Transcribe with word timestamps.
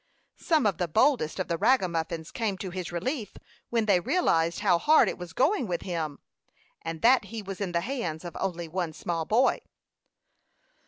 Some 0.39 0.65
of 0.65 0.79
the 0.79 0.87
boldest 0.87 1.37
of 1.37 1.47
the 1.47 1.59
ragamuffins 1.59 2.31
came 2.31 2.57
to 2.57 2.71
his 2.71 2.91
relief 2.91 3.37
when 3.69 3.85
they 3.85 3.99
realized 3.99 4.61
how 4.61 4.79
hard 4.79 5.07
it 5.07 5.15
was 5.19 5.31
going 5.31 5.67
with 5.67 5.83
him, 5.83 6.17
and 6.81 7.03
that 7.03 7.25
he 7.25 7.43
was 7.43 7.61
in 7.61 7.71
the 7.71 7.81
hands 7.81 8.25
of 8.25 8.35
only 8.39 8.67
one 8.67 8.93
small 8.93 9.25
boy. 9.25 9.59